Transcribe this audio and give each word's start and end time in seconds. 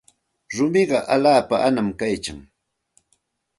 Rumiqa 0.55 0.99
allaapa 1.13 1.55
anam 1.67 1.89
kaykan. 1.99 2.39